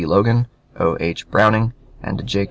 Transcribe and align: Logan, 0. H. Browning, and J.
Logan, 0.05 0.47
0. 0.79 0.97
H. 0.99 1.29
Browning, 1.29 1.73
and 2.01 2.25
J. 2.25 2.39